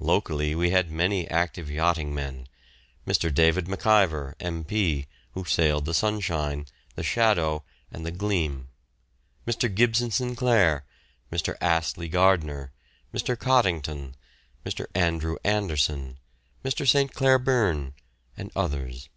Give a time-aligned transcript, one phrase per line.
[0.00, 2.48] Locally we had many active yachting men,
[3.06, 3.32] Mr.
[3.34, 8.68] David MacIver, M.P., who sailed the "Sunshine," the "Shadow," and the "Gleam";
[9.46, 9.74] Mr.
[9.74, 10.84] Gibson Sinclair,
[11.32, 11.56] Mr.
[11.62, 12.72] Astley Gardner,
[13.14, 13.38] Mr.
[13.38, 14.16] Coddington,
[14.66, 14.84] Mr.
[14.94, 16.18] Andrew Anderson,
[16.62, 16.86] Mr.
[16.86, 17.14] St.
[17.14, 17.94] Clair Byrne,
[18.36, 19.08] and others.